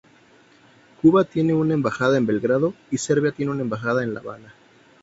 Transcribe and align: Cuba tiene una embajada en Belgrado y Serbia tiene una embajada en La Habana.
Cuba 1.03 1.25
tiene 1.25 1.53
una 1.53 1.75
embajada 1.75 2.17
en 2.17 2.25
Belgrado 2.25 2.73
y 2.89 2.97
Serbia 2.97 3.33
tiene 3.33 3.51
una 3.51 3.61
embajada 3.61 4.01
en 4.01 4.15
La 4.15 4.21
Habana. 4.21 4.51